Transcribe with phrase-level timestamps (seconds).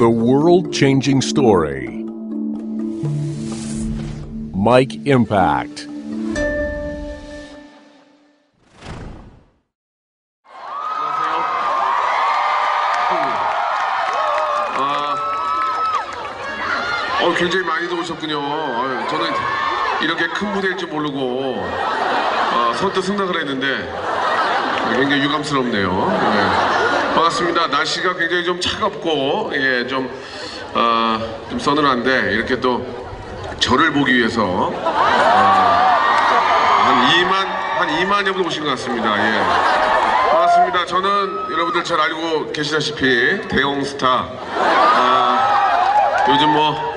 [0.00, 1.86] The world changing story.
[4.56, 5.86] Mike Impact.
[17.20, 18.40] 어, 굉장히 많이들 오셨군요.
[18.40, 19.30] 아유, 저는
[20.00, 23.86] 이렇게 큰 무대일 줄 모르고 어, 선뜻 승낙을 했는데
[24.96, 25.90] 굉장히 유감스럽네요.
[25.90, 26.69] 네.
[27.14, 27.66] 반갑습니다.
[27.68, 30.10] 날씨가 굉장히 좀 차갑고 예, 좀,
[30.74, 32.84] 어, 좀 서늘한데 이렇게 또
[33.58, 35.96] 저를 보기 위해서 어,
[36.84, 37.32] 한 2만
[37.78, 39.16] 한 2만여 분 오신 것 같습니다.
[39.18, 39.40] 예.
[40.30, 40.86] 반갑습니다.
[40.86, 46.94] 저는 여러분들 잘 알고 계시다시피 대형 스타 아, 요즘 뭐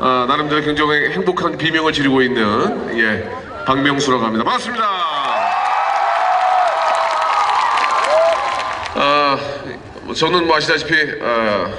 [0.00, 3.30] 아, 나름대로 굉장히 행복한 비명을 지르고 있는 예
[3.66, 4.44] 박명수라고 합니다.
[4.44, 4.99] 반갑습니다.
[10.14, 11.70] 저는 뭐 아시다시피 아,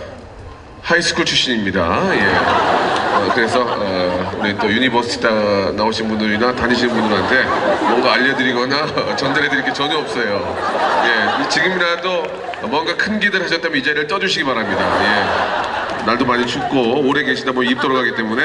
[0.81, 1.81] high school 출신입니다.
[2.15, 2.35] 예.
[2.35, 5.27] 어, 그래서 어, 우리 또 university
[5.75, 7.43] 나오신 분들이나 다니시는 분들한테
[7.87, 10.57] 뭔가 알려드리거나 전달해드릴 게 전혀 없어요.
[11.05, 12.23] 예, 지금이라도
[12.67, 14.81] 뭔가 큰 기대를 하셨다면 이 자리를 떠주시기 바랍니다.
[15.03, 16.05] 예.
[16.05, 18.41] 날도 많이 춥고 오래 계시다 보면 입 돌아가기 때문에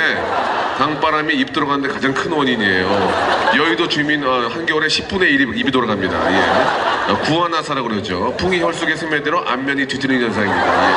[0.77, 3.53] 강바람이 입 돌아가는데 가장 큰 원인이에요.
[3.57, 6.33] 여의도 주민 어, 한겨울에 10분의 1이 입이 돌아갑니다.
[6.33, 7.13] 예.
[7.13, 8.35] 어, 구안와사라고 그러죠.
[8.37, 10.67] 풍이 혈 속에 스며들어 안면이 뒤틀리는 현상입니다.
[10.67, 10.95] 예.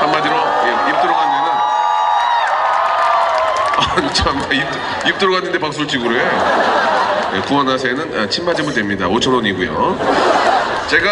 [0.00, 1.52] 한마디로 예, 입 들어간 데는
[3.98, 6.24] 아니 참 입, 입 들어갔는데 박수를 치고 그래.
[7.36, 9.06] 예, 구하나사에는 아, 침 맞으면 됩니다.
[9.06, 9.98] 5천 원이고요.
[10.88, 11.10] 제가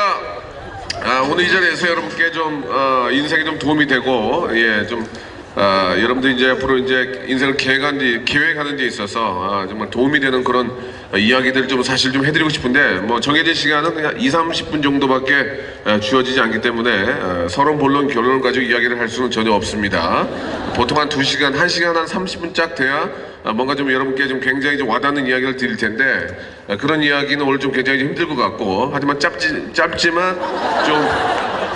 [1.04, 5.06] 아, 오늘 이 자리에서 여러분께 좀 어, 인생에 좀 도움이 되고 예 좀
[5.56, 9.20] 아, 여러분들 이제 앞으로 이제 인생을 계획하는 데, 계획하는 데 있어서
[9.50, 10.70] 아, 정말 도움이 되는 그런
[11.12, 15.98] 어, 이야기들을 좀 사실 좀 해드리고 싶은데 뭐 정해진 시간은 그냥 2, 30분 정도밖에 어,
[15.98, 20.28] 주어지지 않기 때문에 어, 서론 본론 결론을 가지고 이야기를 할 수는 전혀 없습니다.
[20.76, 23.10] 보통 한 2시간, 1시간 한 30분 짝 돼야
[23.42, 26.28] 아, 뭔가 좀 여러분께 좀 굉장히 좀 와닿는 이야기를 드릴 텐데
[26.68, 30.38] 아, 그런 이야기는 오늘 좀 굉장히 힘들 것 같고 하지만 짧지, 짧지만
[30.86, 31.08] 좀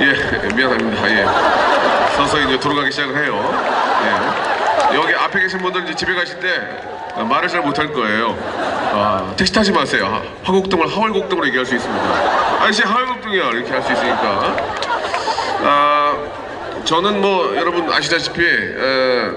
[0.00, 1.10] 예, 미안합니다.
[1.10, 1.93] 예.
[2.16, 3.34] 서서히 이제 돌아가기 시작을 해요.
[4.92, 4.96] 예.
[4.96, 6.48] 여기 앞에 계신 분들 이제 집에 가실 때
[7.16, 8.36] 아, 말을 잘 못할 거예요.
[8.92, 10.06] 아, 택시 타지 마세요.
[10.06, 12.04] 하- 화곡동을 하월곡동으로 얘기할 수 있습니다.
[12.60, 14.56] 아저씨 하월곡동이야 이렇게 할 수 있으니까.
[15.62, 16.16] 아,
[16.84, 19.30] 저는 뭐 여러분 아시다시피 에,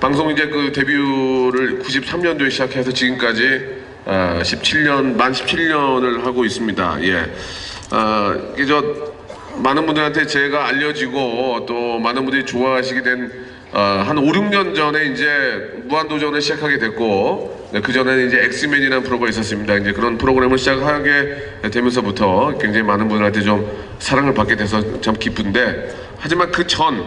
[0.00, 6.98] 방송 이제 그 데뷔를 93년도에 시작해서 지금까지 아, 17년 만 17년을 하고 있습니다.
[7.02, 7.32] 예.
[7.90, 8.82] 아, 이게 저
[9.56, 13.32] 많은 분들한테 제가 알려지고 또 많은 분들이 좋아하시게 된
[13.72, 19.28] 아, 한 5, 6년 전에 이제 무한도전을 시작하게 됐고 네, 그 전에는 이제 엑스맨이라는 프로가
[19.28, 19.74] 있었습니다.
[19.78, 26.52] 이제 그런 프로그램을 시작하게 되면서부터 굉장히 많은 분들한테 좀 사랑을 받게 돼서 참 기쁜데 하지만
[26.52, 27.00] 그전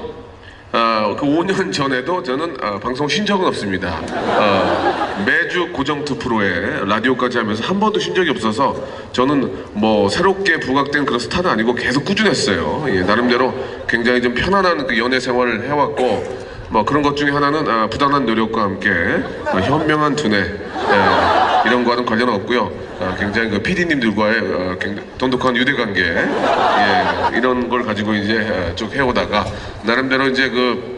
[0.74, 4.02] 어, 그 5년 전에도 저는 어, 방송 쉰 적은 없습니다.
[4.12, 8.76] 어, 매주 고정 투 프로에 라디오까지 하면서 한 번도 쉰 적이 없어서
[9.12, 12.86] 저는 뭐 새롭게 부각된 그런 스타는 아니고 계속 꾸준했어요.
[12.90, 13.54] 예, 나름대로
[13.88, 18.62] 굉장히 좀 편안한 그 연예 생활을 해왔고 뭐 그런 것 중에 하나는 아, 부단한 노력과
[18.62, 22.72] 함께 어, 현명한 두뇌 예, 이런 거와는 관련 없고요.
[23.00, 28.94] 어, 굉장히 그 PD님들과의 어, 굉장히 돈독한 유대관계 예, 이런 걸 가지고 이제 어, 쭉
[28.94, 29.46] 해오다가
[29.84, 30.97] 나름대로 이제 그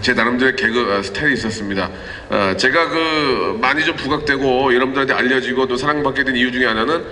[0.00, 1.90] 제 나름대로의 개그 어, 스타일이 있었습니다.
[2.30, 7.04] 어, 제가 그 많이 좀 부각되고 여러분들한테 알려지고 또 사랑받게 된 이유 중에 하나는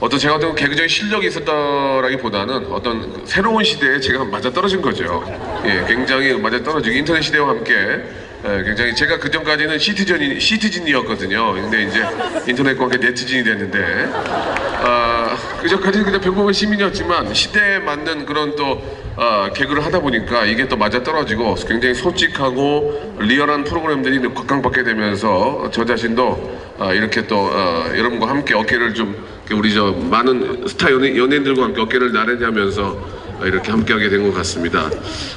[0.00, 5.24] 어떤 제가 어떤 개그적인 실력이 있었다라기보다는 어떤 그 새로운 시대에 제가 맞아 떨어진 거죠.
[5.64, 7.72] 예, 굉장히 맞아 떨어지고 인터넷 시대와 함께
[8.46, 11.52] 예, 굉장히 제가 그 전까지는 시티즌이 시티즌이었거든요.
[11.54, 12.04] 근데 이제
[12.46, 14.10] 인터넷과 함께 네티즌이 됐는데
[14.82, 18.82] 아, 그 전까지는 그냥 평범한 시민이었지만 시대에 맞는 그런 또
[19.16, 25.84] 아, 개그를 하다 보니까 이게 또 맞아 떨어지고 굉장히 솔직하고 리얼한 프로그램들이 각광받게 되면서 저
[25.84, 29.14] 자신도 아, 이렇게 또 어, 여러분과 함께 어깨를 좀
[29.52, 34.90] 우리 저 많은 스타 연예, 연예인들과 함께 어깨를 나란히하면서 이렇게 함께하게 된 것 같습니다.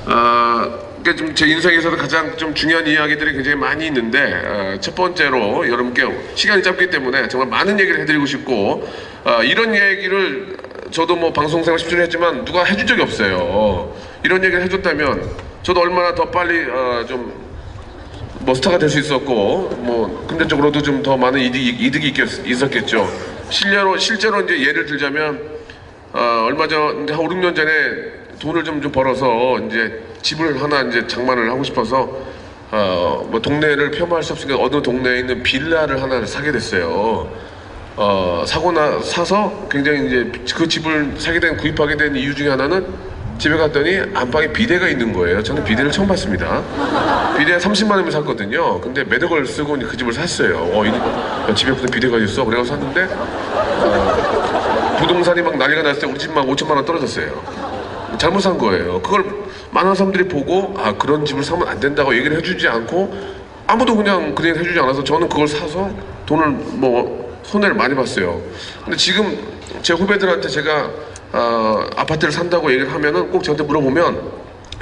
[0.06, 0.69] 아,
[1.04, 6.04] 그러니까 좀제 인생에서도 가장 좀 중요한 이야기들이 굉장히 많이 있는데 어, 첫 번째로 여러분께
[6.36, 8.90] 시간이 짧기 때문에 정말 많은 얘기를 해드리고 싶고
[9.24, 10.57] 어, 이런 얘기를
[10.98, 13.94] 저도 뭐 방송 생활 10년 했지만 누가 해준 적이 없어요.
[14.24, 15.30] 이런 얘기를 해줬다면
[15.62, 17.48] 저도 얼마나 더 빨리 어, 좀
[18.40, 23.08] 뭐 스타가 될 수 있었고 뭐 금전적으로도 좀 더 많은 이득이, 이득이 있겠, 있었겠죠.
[23.50, 25.40] 실제로 실제로 이제 예를 들자면
[26.14, 27.72] 어, 얼마 전 한 5, 6년 전에
[28.40, 32.10] 돈을 좀, 좀 벌어서 이제 집을 하나 이제 장만을 하고 싶어서
[32.72, 37.30] 어, 뭐 동네를 폄하할 수 없으니까 어느 동네에 있는 빌라를 하나 사게 됐어요.
[38.00, 42.86] 어, 사고 나 사서 굉장히 이제 그 집을 사게 된 구입하게 된 이유 중에 하나는
[43.40, 45.42] 집에 갔더니 안방에 비데가 있는 거예요.
[45.42, 46.62] 저는 비데를 처음 봤습니다.
[47.38, 48.80] 비데 30만 원이면 샀거든요.
[48.82, 50.58] 근데 매덕을 쓰고 그 집을 샀어요.
[50.58, 52.46] 어, 야, 집에 무슨 비데가 있어?
[52.46, 57.42] 그래서 샀는데 어, 부동산이 막 난리가 났을 때 우리 집막 5천만 원 떨어졌어요.
[58.20, 59.02] 잘못 산 거예요.
[59.02, 59.26] 그걸
[59.72, 64.44] 많은 사람들이 보고 아 그런 집을 사면 안 된다고 얘기를 해주지 않고 아무도 그냥 그
[64.44, 65.90] 얘기를 해주지 않아서 저는 그걸 사서
[66.26, 68.42] 돈을 뭐 손해를 많이 봤어요.
[68.84, 69.38] 근데 지금
[69.82, 70.90] 제 후배들한테 제가
[71.34, 74.22] 어, 아파트를 산다고 얘기를 하면은 꼭 저한테 물어보면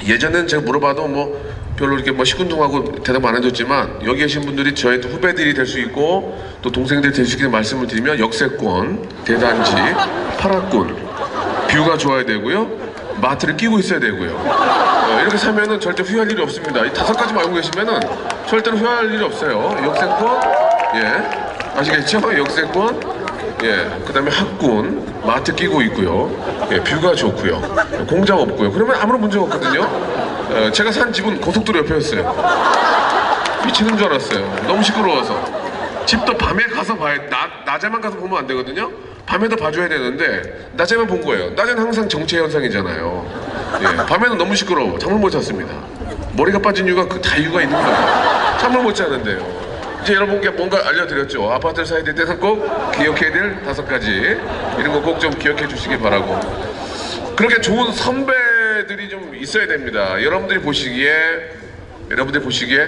[0.06, 5.00] 예전엔 제가 물어봐도 뭐 별로 이렇게 뭐 시큰둥하고 대답 안 해줬지만 여기 계신 분들이 저의
[5.00, 9.72] 또 후배들이 될 수 있고 또 동생들이 될 수 있게 말씀을 드리면 역세권, 대단지,
[10.38, 10.96] 파라군
[11.68, 12.86] 뷰가 좋아야 되고요.
[13.20, 14.30] 마트를 끼고 있어야 되고요.
[14.36, 16.84] 어, 이렇게 사면은 절대 후회할 일이 없습니다.
[16.84, 18.00] 이 다섯 가지만 알고 계시면은
[18.48, 19.76] 절대로 후회할 일이 없어요.
[19.84, 20.40] 역세권,
[20.96, 21.45] 예,
[21.76, 22.20] 아시겠죠?
[22.38, 23.00] 역세권,
[23.64, 26.30] 예, 그다음에 학군, 마트 끼고 있고요.
[26.72, 27.60] 예, 뷰가 좋고요.
[28.08, 28.72] 공장 없고요.
[28.72, 29.82] 그러면 아무런 문제가 없거든요.
[29.82, 32.34] 어, 제가 산 집은 고속도로 옆에였어요.
[33.66, 34.56] 미치는 줄 알았어요.
[34.66, 35.66] 너무 시끄러워서.
[36.06, 38.88] 집도 밤에 가서 봐야 낮, 낮에만 가서 보면 안 되거든요.
[39.26, 41.50] 밤에도 봐줘야 되는데 낮에만 본 거예요.
[41.50, 43.26] 낮에는 항상 정체 현상이잖아요.
[43.82, 44.96] 예, 밤에는 너무 시끄러워.
[44.98, 45.74] 잠을 못 잤습니다.
[46.34, 48.56] 머리가 빠진 이유가 그 다 이유가 있는 거예요.
[48.60, 49.55] 잠을 못 자는데요.
[50.06, 51.50] 이제 여러분께 뭔가 알려드렸죠.
[51.50, 54.08] 아파트를 사야 될 때는 꼭 기억해야 될 다섯 가지
[54.78, 56.38] 이런 거 꼭 좀 기억해 주시기 바라고.
[57.34, 60.22] 그렇게 좋은 선배들이 좀 있어야 됩니다.
[60.22, 61.10] 여러분들이 보시기에
[62.08, 62.86] 여러분들이 보시기에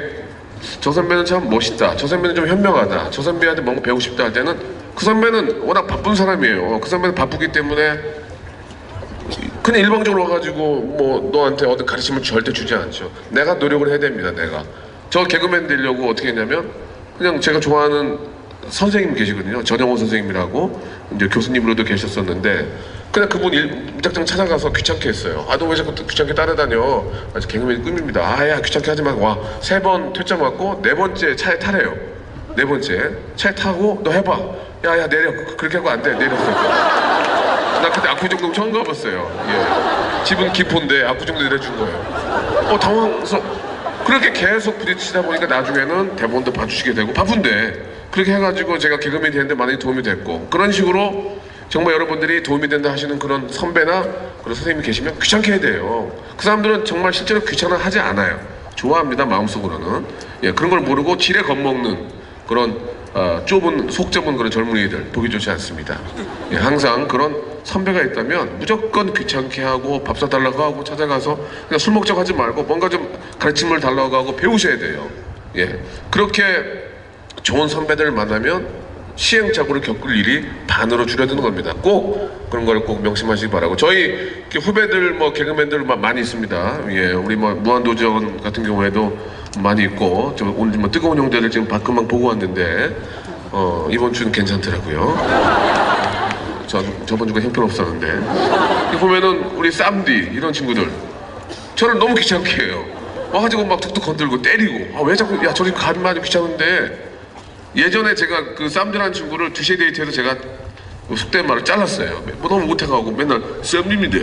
[0.81, 1.97] 저 선배는 참 멋있다.
[1.97, 3.11] 저 선배는 좀 현명하다.
[3.11, 4.57] 저 선배한테 뭔가 배우고 싶다 할 때는
[4.95, 6.79] 그 선배는 워낙 바쁜 사람이에요.
[6.79, 7.99] 그 선배는 바쁘기 때문에
[9.65, 10.57] 그냥 일방적으로 와가지고
[10.97, 13.11] 뭐 너한테 어떤 가르침을 절대 주지 않죠.
[13.31, 14.31] 내가 노력을 해야 됩니다.
[14.31, 14.63] 내가
[15.11, 16.87] 저 개그맨 되려고 어떻게 했냐면
[17.19, 18.19] 그냥 제가 좋아하는
[18.69, 19.65] 선생님 계시거든요.
[19.65, 22.67] 전영호 선생님이라고 이제 교수님으로도 계셨었는데
[23.11, 23.67] 그냥 그분 일,
[23.97, 25.47] 무작정 찾아가서 귀찮게 했어요.
[25.49, 27.05] 아 너 왜 자꾸 귀찮게 따라다녀?
[27.35, 28.21] 아, 개그맨 꿈입니다.
[28.23, 29.39] 아야 귀찮게 하지 말고 와.
[29.61, 31.95] 세 번 퇴짜 맞고 네 번째 차에 타래요.
[32.57, 34.39] 네 번째 차에 타고 너 해봐.
[34.85, 35.33] 야야 내려.
[35.33, 36.13] 그- 그렇게 하고 안 돼.
[36.15, 36.51] 내렸어요.
[37.83, 39.31] 나 그때 압구정동 처음 가봤어요.
[39.49, 40.25] 예.
[40.25, 42.69] 집은 기포인데 압구정도 내려준 거예요.
[42.71, 43.41] 어 당황해서
[44.09, 49.79] 그렇게 계속 부딪히다 보니까 나중에는 대본도 봐주시게 되고 바쁜데 그렇게 해가지고 제가 개그맨이 되는데 많이
[49.79, 51.39] 도움이 됐고 그런 식으로
[51.69, 54.01] 정말 여러분들이 도움이 된다 하시는 그런 선배나
[54.43, 56.11] 그런 선생님이 계시면 귀찮게 해야 돼요.
[56.39, 58.41] 그 사람들은 정말 실제로 귀찮아 하지 않아요.
[58.77, 60.07] 좋아합니다 마음속으로는.
[60.45, 62.09] 예 그런 걸 모르고 지레 겁먹는
[62.47, 62.81] 그런
[63.13, 65.99] 어, 좁은 속 좁은 그런 젊은이들 보기 좋지 않습니다.
[66.53, 72.21] 예, 항상 그런 선배가 있다면 무조건 귀찮게 하고 밥 사달라고 하고 찾아가서 그냥 술 먹자고
[72.21, 73.08] 하지 말고 뭔가 좀
[73.39, 75.09] 가르침을 달라고 하고 배우셔야 돼요.
[75.57, 75.79] 예,
[76.11, 76.43] 그렇게
[77.43, 78.67] 좋은 선배들을 만나면
[79.17, 81.75] 시행착오를 겪을 일이 반으로 줄어드는 겁니다.
[81.83, 83.77] 꼭 그런 걸 꼭 명심하시기 바라고.
[83.77, 86.81] 저희 후배들 뭐 개그맨들 마- 많이 있습니다.
[86.91, 89.17] 예, 우리 뭐 무한도전 같은 경우에도
[89.59, 92.97] 많이 있고 저 오늘 뭐 뜨거운 형제들 지금 밖금방 보고 왔는데
[93.51, 95.17] 어, 이번 주는 괜찮더라고요.
[96.67, 100.89] 저 저번 주가 형편없었는데 보면은 우리 쌈디 이런 친구들
[101.75, 102.85] 저를 너무 귀찮게 해요.
[103.33, 107.09] 와가지고 막 툭툭 건들고 때리고 아 왜 자꾸 야 저리 가면 귀찮은데
[107.77, 110.37] 예전에 제가 그 쌈디라는 친구를 두시에 데이트해서 제가
[111.09, 112.23] 그 속된 말을 잘랐어요.
[112.39, 114.19] 뭐 너무 못해가고 맨날 쌈님인데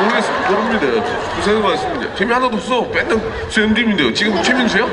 [0.00, 1.36] 모르겠어 모릅니다.
[1.36, 2.14] 고생이 많습니다.
[2.14, 2.82] 재미 하나도 없어.
[2.82, 4.12] 맨날 쌈님인데요.
[4.14, 4.86] 지금 최민수야?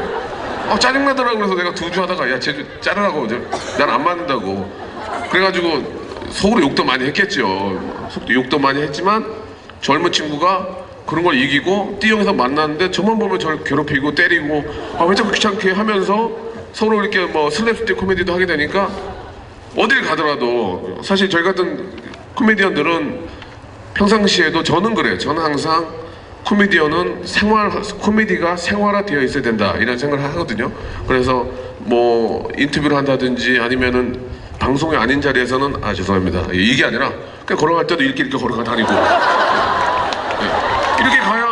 [0.70, 3.26] 아 짜증나더라 그래서 내가 두 주 하다가 야쟤 자르라고
[3.78, 4.70] 난 안 맞는다고
[5.32, 5.96] 그래가지고
[6.32, 8.08] 속으로 욕도 많이 했겠죠.
[8.12, 9.26] 속도 욕도 많이 했지만
[9.82, 14.64] 젊은 친구가 그런 걸 이기고 띠용에서 만났는데 저만 보면 저를 괴롭히고 때리고
[15.00, 16.30] 아 왜 자꾸 귀찮게 하면서
[16.74, 18.90] 서로 이렇게 뭐 슬랩스틱 코미디도 하게 되니까
[19.76, 21.90] 어딜 가더라도 사실 저희 같은
[22.36, 23.20] 코미디언들은
[23.94, 25.18] 평상시에도 저는 그래요.
[25.18, 25.88] 저는 항상
[26.46, 30.72] 코미디언은 생활 코미디가 생활화되어 있어야 된다 이런 생각을 하거든요.
[31.08, 31.48] 그래서
[31.80, 34.20] 뭐 인터뷰를 한다든지 아니면은
[34.60, 37.12] 방송이 아닌 자리에서는 아 죄송합니다 이게 아니라
[37.46, 38.98] 그냥 걸어갈 때도 이렇게 이렇게 걸어가 다니고 예.
[41.08, 41.48] 이렇게 가야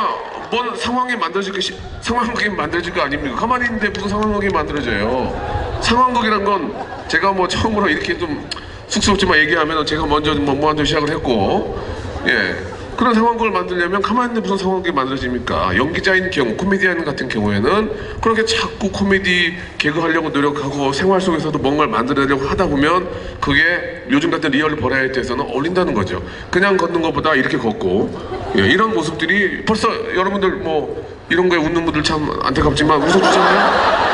[0.51, 3.35] 뭔 상황이 만들어질 게 시- 상황극이 만들어질 거 아닙니까?
[3.35, 5.79] 가만히 있는데 무슨 상황극이 만들어져요?
[5.81, 6.74] 상황극이란 건
[7.07, 8.47] 제가 뭐 처음으로 이렇게 좀
[8.88, 11.81] 쑥스럽지만 얘기하면 제가 먼저 뭐 무한도전 시작을 했고
[12.27, 12.55] 예
[12.95, 15.75] 그런 상황극을 만들려면 가만히 있는데 무슨 상황극이 만들어집니까?
[15.77, 22.45] 연기자인 경우 코미디언 같은 경우에는 그렇게 자꾸 코미디 개그 하려고 노력하고 생활 속에서도 뭔가를 만들어내려고
[22.45, 23.09] 하다 보면
[23.41, 26.23] 그게 요즘 같은 리얼 버라이어티에서는 어울린다는 거죠.
[26.49, 32.03] 그냥 걷는 것보다 이렇게 걷고 예, 이런 모습들이 벌써 여러분들 뭐 이런 거에 웃는 분들
[32.03, 34.05] 참 안타깝지만 웃어주잖아요.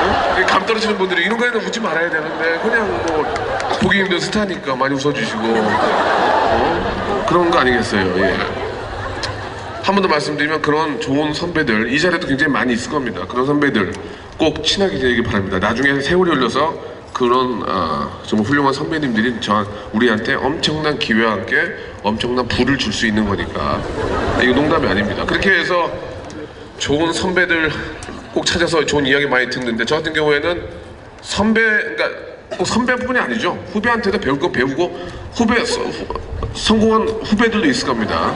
[0.00, 0.46] 어?
[0.46, 3.24] 감 떨어지는 분들이 이런 거에는 웃지 말아야 되는데 그냥 뭐
[3.82, 5.42] 보기 힘든 스타니까 많이 웃어주시고
[6.52, 7.24] 어?
[7.28, 8.18] 그런 거 아니겠어요.
[8.18, 8.36] 예.
[9.82, 13.24] 한 번 더 말씀드리면 그런 좋은 선배들 이 자리에도 굉장히 많이 있을 겁니다.
[13.26, 13.92] 그런 선배들
[14.38, 15.58] 꼭 친하게 지내기 바랍니다.
[15.58, 16.74] 나중에 세월이 흘러서
[17.12, 21.56] 그런 어, 정말 훌륭한 선배님들이 저 우리한테 엄청난 기회와 함께
[22.02, 23.82] 엄청난 부를 줄 수 있는 거니까
[24.42, 25.24] 이거 농담이 아닙니다.
[25.26, 25.90] 그렇게 해서
[26.78, 27.72] 좋은 선배들
[28.32, 30.62] 꼭 찾아서 좋은 이야기 많이 듣는데 저 같은 경우에는
[31.20, 32.08] 선배 그러니까
[32.56, 36.06] 꼭 선배뿐이 아니죠 후배한테도 배울 거 배우고 후배 서- 후-
[36.54, 38.32] 성공한 후배들도 있을 겁니다.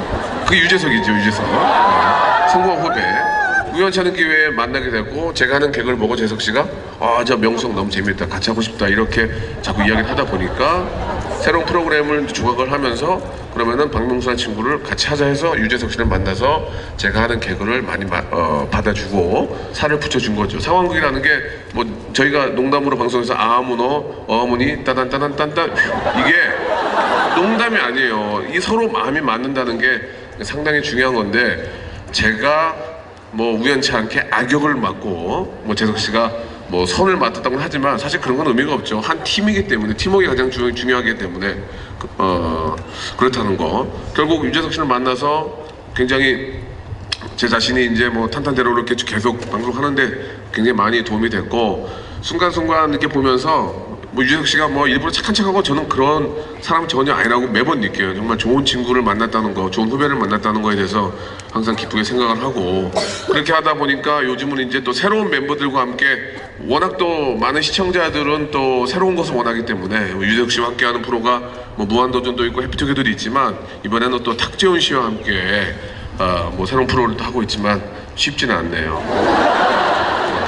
[0.46, 1.44] 그게 유재석이죠 유재석.
[1.44, 2.48] 네.
[2.52, 3.00] 성공한 후배.
[3.76, 6.64] 우연치 않은 기회에 만나게 되고 제가 하는 개그를 보고 재석 씨가
[7.00, 8.26] 아 저 명성 너무 재밌다.
[8.28, 8.86] 같이 하고 싶다.
[8.86, 9.28] 이렇게
[9.62, 10.86] 자꾸 이야기를 하다 보니까
[11.40, 13.20] 새로운 프로그램을 조각을 하면서
[13.52, 18.66] 그러면은 박명수라는 친구를 같이 하자 해서 유재석 씨를 만나서 제가 하는 개그를 많이 마- 어,
[18.70, 20.60] 받아주고 살을 붙여준 거죠.
[20.60, 21.28] 상황극이라는 게
[21.74, 25.74] 뭐 저희가 농담으로 방송에서 아무너 어머니 따단 따단 딴딴
[26.20, 26.34] 이게
[27.36, 28.44] 농담이 아니에요.
[28.52, 30.00] 이 서로 마음이 맞는다는 게
[30.44, 31.70] 상당히 중요한 건데
[32.12, 32.74] 제가
[33.32, 36.32] 뭐 우연치 않게 악역을 맡고 뭐 재석 씨가
[36.68, 39.00] 뭐 선을 맡았다고 하지만 사실 그런 건 의미가 없죠.
[39.00, 41.54] 한 팀이기 때문에 팀워크가 가장 중, 중요하기 때문에
[41.98, 42.76] 그- 어
[43.16, 43.86] 그렇다는 거.
[44.14, 45.64] 결국 유재석 씨를 만나서
[45.96, 46.60] 굉장히
[47.36, 50.02] 제 자신이 이제 뭐 탄탄대로 이렇게 계속 방송하는데
[50.52, 51.88] 굉장히 많이 도움이 됐고
[52.22, 57.48] 순간순간 이렇게 보면서 뭐 유재석 씨가 뭐 일부러 착한 척하고 저는 그런 사람 전혀 아니라고
[57.48, 58.14] 매번 느껴요.
[58.14, 61.12] 정말 좋은 친구를 만났다는 거, 좋은 후배를 만났다는 거에 대해서
[61.50, 62.92] 항상 기쁘게 생각을 하고
[63.26, 66.06] 그렇게 하다 보니까 요즘은 이제 또 새로운 멤버들과 함께
[66.60, 71.42] 워낙 또 많은 시청자들은 또 새로운 것을 원하기 때문에 뭐 유재석 씨와 함께하는 프로가
[71.74, 75.74] 뭐 무한도전도 있고 해피투게더도 있지만 이번에는 또 탁재훈 씨와 함께
[76.18, 77.82] 아, 뭐 새로운 프로를 또 하고 있지만
[78.14, 79.64] 쉽지는 않네요.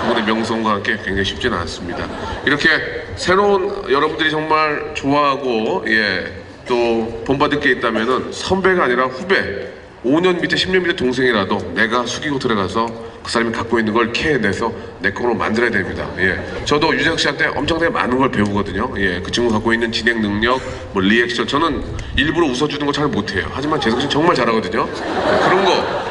[0.03, 2.07] 그분의 명성과 함께 굉장히 쉽지는 않습니다.
[2.47, 6.33] 이렇게 새로운 여러분들이 정말 좋아하고 예,
[6.69, 9.69] 또 본받을 게 있다면은 선배가 아니라 후배
[10.05, 12.87] 5년 밑에 10년 밑에 동생이라도 내가 숙이고 들어가서
[13.25, 16.09] 그 사람이 갖고 있는 걸 캐내서 내 거로 만들어야 됩니다.
[16.19, 16.39] 예.
[16.65, 18.93] 저도 유재석 씨한테 엄청나게 많은 걸 배우거든요.
[18.99, 19.21] 예.
[19.21, 20.61] 그 친구 갖고 있는 진행 능력,
[20.93, 21.47] 뭐 리액션.
[21.49, 21.83] 저는
[22.17, 23.47] 일부러 웃어주는 거 잘 못해요.
[23.53, 24.89] 하지만 재석 씨는 정말 잘하거든요.
[24.89, 26.07] 예, 그런 거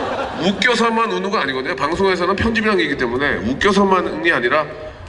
[0.45, 1.75] 웃겨서만 우는 거 아니거든요.
[1.77, 4.65] 방송에서는 편집이라는 게 있기 때문에 웃겨서만이 아니라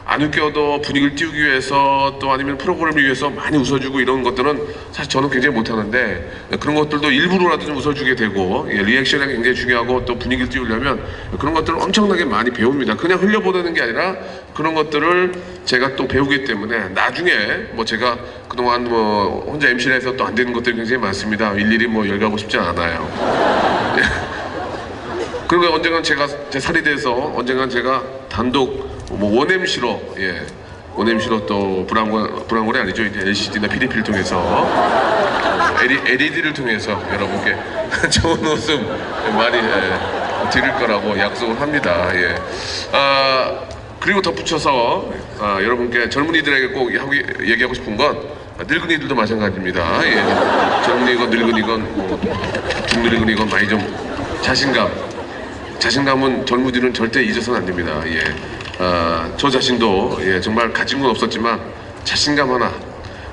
[0.09, 5.29] 안 웃겨도 분위기를 띄우기 위해서 또 아니면 프로그램을 위해서 많이 웃어주고 이런 것들은 사실 저는
[5.31, 11.03] 굉장히 못하는데 그런 것들도 일부러라도 좀 웃어주게 되고 예, 리액션이 굉장히 중요하고 또 분위기를 띄우려면
[11.41, 12.95] 그런 것들을 엄청나게 많이 배웁니다.
[12.97, 14.17] 그냥 흘려보내는 게 아니라
[14.55, 15.33] 그런 것들을
[15.65, 17.33] 제가 또 배우기 때문에 나중에
[17.73, 18.17] 뭐 제가
[18.49, 21.53] 그동안 뭐 혼자 MC를 해서 또 안 되는 것들이 굉장히 많습니다.
[21.53, 23.09] 일일이 뭐 열거하고 싶지 않아요.
[25.47, 30.47] 그러니까 언젠간 제가 제 살이 돼서 언젠간 제가 단독 뭐 원MC로 예
[30.95, 37.57] 원MC로 또 브라운관 브라운관이 아니죠 이제 LCD나 PDP를 통해서 어, LED를 통해서 여러분께
[38.11, 38.87] 좋은 웃음
[39.37, 42.11] 많이 예, 드릴 거라고 약속을 합니다.
[42.15, 42.35] 예.
[42.93, 43.61] 아
[44.01, 45.11] 그리고 덧붙여서
[45.41, 48.23] 아, 여러분께 젊은이들에게 꼭 하고, 얘기하고 싶은 건
[48.59, 50.07] 늙은이들도 마찬가지입니다.
[50.07, 50.85] 예.
[50.85, 53.81] 젊은이건 늙은이건 뭐 중늙은이건 많이 좀
[54.41, 54.91] 자신감
[55.79, 58.01] 자신감은 젊은이들은 절대 잊어서는 안 됩니다.
[58.07, 58.25] 예.
[58.79, 61.61] 아, 저 자신도 예, 정말 가진 건 없었지만
[62.05, 62.73] 자신감 하나,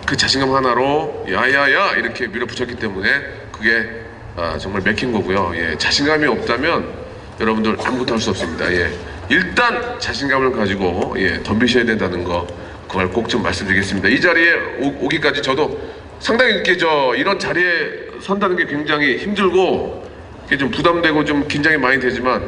[0.06, 3.10] 그 자신감 하나로 야야야 이렇게 밀어붙였기 때문에
[3.52, 3.90] 그게
[4.36, 5.52] 아, 정말 맥힌 거고요.
[5.56, 6.88] 예, 자신감이 없다면
[7.40, 8.72] 여러분들 아무것도 할 수 없습니다.
[8.72, 8.90] 예.
[9.30, 12.48] 일단 자신감을 가지고 예, 덤비셔야 된다는 거
[12.88, 14.08] 그걸 꼭 좀 말씀드리겠습니다.
[14.10, 15.80] 이 자리에 오, 기까지 저도
[16.20, 20.04] 상당히 이렇게 저 이런 자리에 선다는 게 굉장히 힘들고
[20.60, 22.44] 좀 부담되고 좀 긴장이 많이 되지만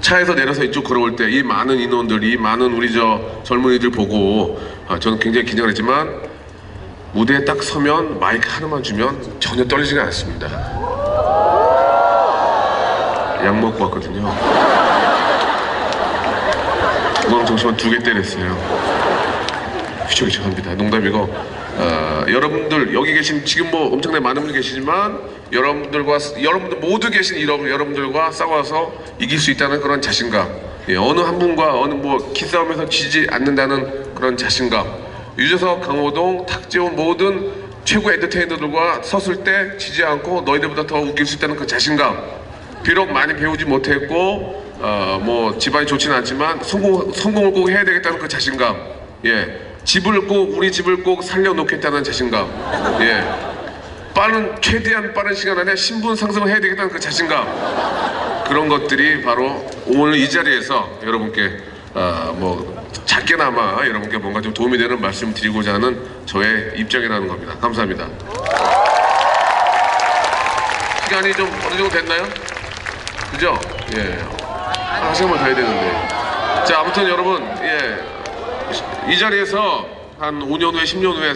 [0.00, 4.98] 차에서 내려서 이쪽 걸어올 때 이 많은 인원들, 이 많은 우리 저 젊은이들 보고 아,
[4.98, 6.20] 저는 굉장히 긴장을 했지만
[7.12, 10.46] 무대에 딱 서면 마이크 하나만 주면 전혀 떨리지가 않습니다.
[13.44, 14.34] 약 먹고 왔거든요.
[17.32, 18.56] 오늘 정시만 두 개 때렸어요.
[20.08, 20.74] 휘청휘청합니다.
[20.74, 25.18] 농담이고 어, 여러분들 여기 계신 지금 뭐 엄청나게 많은 분이 계시지만
[25.50, 30.46] 여러분들과 여러분들 모두 계신 여러분 여러분들과 싸워서 이길 수 있다는 그런 자신감.
[30.90, 34.86] 예, 어느 한 분과 어느 뭐 기싸움에서 지지 않는다는 그런 자신감.
[35.38, 37.50] 유재석, 강호동, 탁재훈 모든
[37.86, 42.40] 최고 엔터테이너들과 섰을 때 지지 않고 너희들보다 더 웃길 수 있다는 그 자신감.
[42.82, 48.28] 비록 많이 배우지 못했고 어, 뭐 집안이 좋지는 않지만 성공 성공을 꼭 해야 되겠다는 그
[48.28, 48.76] 자신감.
[49.24, 49.69] 예.
[49.84, 52.48] 집을 꼭 우리 집을 꼭 살려놓겠다는 자신감.
[53.00, 53.50] 예.
[54.14, 58.44] 빠른 최대한 빠른 시간 안에 신분 상승을 해야 되겠다는 그 자신감.
[58.46, 61.58] 그런 것들이 바로 오늘 이 자리에서 여러분께
[61.94, 67.54] 아, 뭐 작게나마 여러분께 뭔가 좀 도움이 되는 말씀 드리고자 하는 저의 입장이라는 겁니다.
[67.60, 68.06] 감사합니다.
[71.04, 72.22] 시간이 좀 어느 정도 됐나요?
[73.32, 73.58] 그죠?
[73.96, 74.18] 예.
[74.78, 76.08] 한 시간만 더 해야 되는데.
[76.66, 77.59] 자, 아무튼 여러분, 예.
[79.08, 79.86] 이 자리에서
[80.18, 81.34] 한 5년 후에, 10년 후에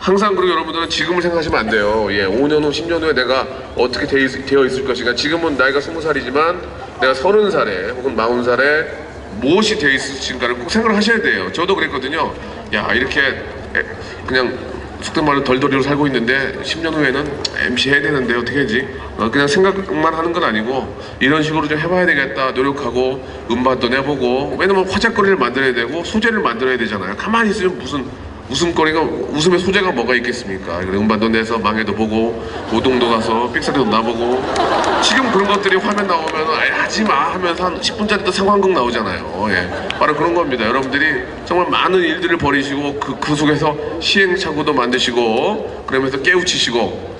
[0.00, 2.08] 항상 그리고 여러분들은 지금을 생각하시면 안 돼요.
[2.10, 5.14] 예, 5년 후, 10년 후에 내가 어떻게 되, 되어 있을 것인가.
[5.14, 6.58] 지금은 나이가 20살이지만
[7.00, 8.86] 내가 30살에 혹은 40살에
[9.40, 11.50] 무엇이 되어 있을지인가를 꼭 생각을 하셔야 돼요.
[11.52, 12.34] 저도 그랬거든요.
[12.74, 13.82] 야, 이렇게 에,
[14.26, 14.58] 그냥
[15.00, 18.86] 속된 말로 덜덜이로 살고 있는데 10년 후에는 MC 해야 되는데 어떻게 하지?
[19.16, 24.88] 어, 그냥 생각만 하는 건 아니고 이런 식으로 좀 해봐야 되겠다 노력하고 음반도 내보고 왜냐면
[24.88, 27.16] 화제거리를 만들어야 되고 소재를 만들어야 되잖아요.
[27.16, 28.04] 가만히 있으면 무슨
[28.50, 30.80] 웃음거리가 웃음의 소재가 뭐가 있겠습니까?
[30.80, 34.44] 음반도 내서 망해도 보고 오동도 가서 삑사리도 나보고
[35.02, 39.46] 지금 그런 것들이 화면 나오면 아이, 하지 마 하면서 한 10분짜리 또 상황극 나오잖아요.
[39.48, 40.66] 예, 바로 그런 겁니다.
[40.66, 47.13] 여러분들이 정말 많은 일들을 벌이시고 그, 그 속에서 시행착오도 만드시고 그러면서 깨우치시고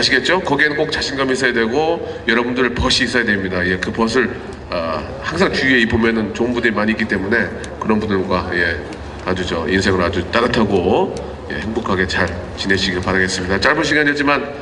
[0.00, 0.40] 아시겠죠?
[0.40, 3.66] 거기에는 꼭 자신감이 있어야 되고 여러분들 벗이 있어야 됩니다.
[3.66, 4.30] 예, 그 벗을
[4.68, 7.48] 아, 항상 주위에 입으면은 좋은 분들이 많이 있기 때문에
[7.80, 8.76] 그런 분들과 예,
[9.24, 11.14] 아주 저 인생을 아주 따뜻하고
[11.50, 13.58] 예, 행복하게 잘 지내시길 바라겠습니다.
[13.58, 14.54] 짧은 시간이었지만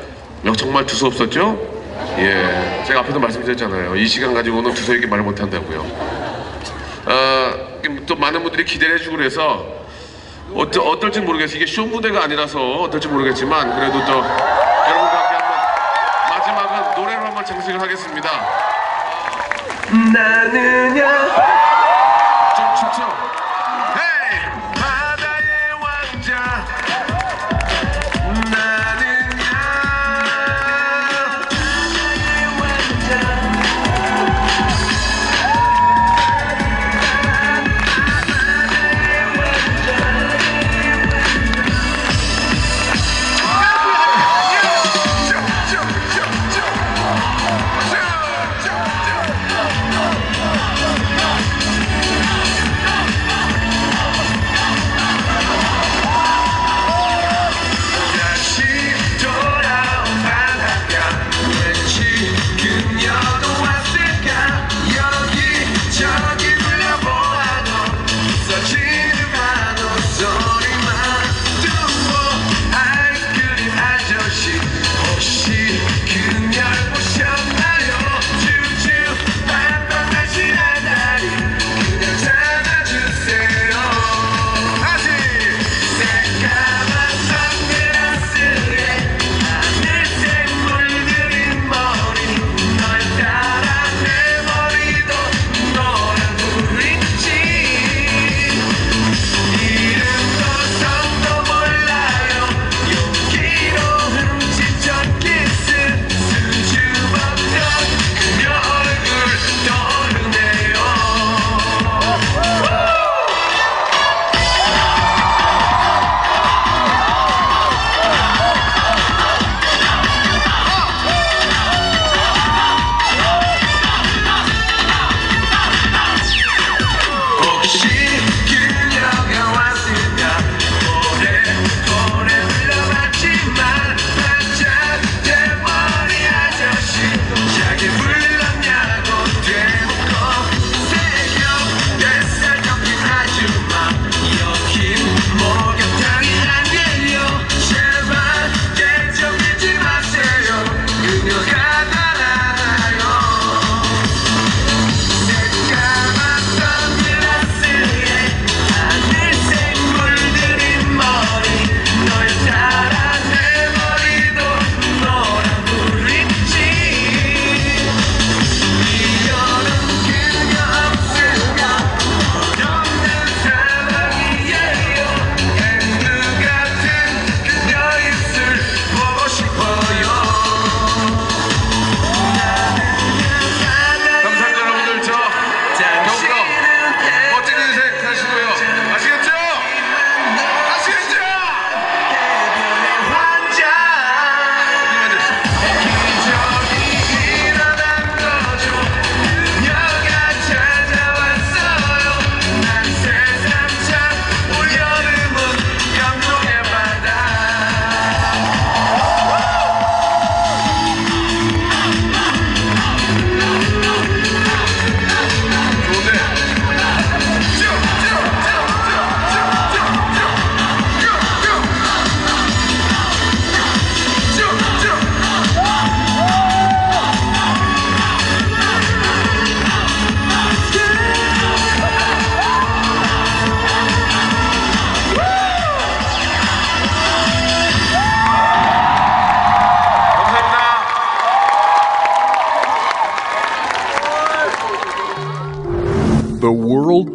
[0.47, 1.59] 여- 정말 두서없었죠?
[2.19, 3.97] 예, 제가 앞에도 말씀드렸잖아요.
[3.97, 5.85] 이 시간 가지고는 두서에게 말 못한다고요.
[7.07, 7.57] 아,
[8.07, 9.67] 또 많은 분들이 기대를 해주고 그래서
[10.55, 11.57] 어떠, 어떨지 모르겠어요.
[11.57, 15.04] 이게 쇼 무대가 아니라서 어떨지 모르겠지만 그래도 또 한번
[17.45, 18.31] 장식을 하겠습니다.
[20.13, 21.54] 나는야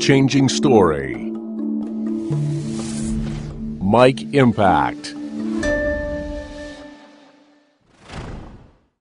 [0.09, 1.13] changing story.
[3.79, 5.08] Mike Impact.